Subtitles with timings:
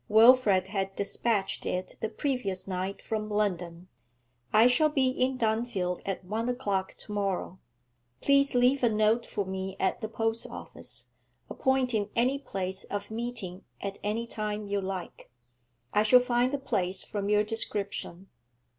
[0.09, 3.87] Wilfrid had despatched it the previous night from London.
[4.51, 7.59] 'I shall be in Dunfield at one o'clock to morrow.
[8.19, 11.09] Please leave a note for me at the post office,
[11.51, 15.29] appointing any place of meeting at any time you like.
[15.93, 18.25] I shall find the place from your description.'